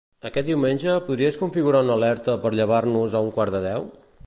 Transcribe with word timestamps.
Aquest 0.27 0.45
diumenge 0.47 0.95
podries 1.09 1.37
configurar 1.41 1.83
una 1.87 1.99
alerta 2.01 2.37
per 2.47 2.55
llevar-nos 2.61 3.13
a 3.21 3.25
un 3.27 3.33
quart 3.39 3.57
de 3.59 3.65
deu? 3.71 3.89